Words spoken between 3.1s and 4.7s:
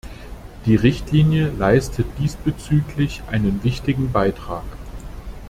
einen wichtigen Beitrag.